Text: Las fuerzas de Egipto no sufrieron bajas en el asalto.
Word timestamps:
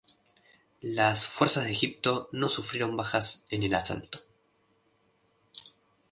Las 0.95 1.27
fuerzas 1.27 1.65
de 1.65 1.69
Egipto 1.73 2.27
no 2.31 2.49
sufrieron 2.49 2.97
bajas 2.97 3.45
en 3.51 3.61
el 3.61 3.75
asalto. 3.75 4.19